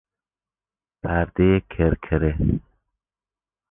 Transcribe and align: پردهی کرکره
پردهی 1.03 1.61
کرکره 1.69 2.37